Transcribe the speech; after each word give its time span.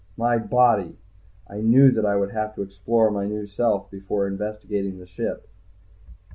My 0.17 0.39
body. 0.39 0.97
I 1.47 1.61
knew 1.61 1.91
that 1.91 2.07
I 2.07 2.15
would 2.15 2.31
have 2.31 2.55
to 2.55 2.63
explore 2.63 3.11
my 3.11 3.27
new 3.27 3.45
self 3.45 3.91
before 3.91 4.25
investigating 4.25 4.97
the 4.97 5.05
ship. 5.05 5.47